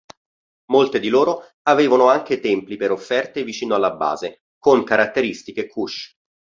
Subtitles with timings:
[0.71, 6.15] Molte di loro avevano anche templi per offerte vicino alla base, con caratteristiche Kush.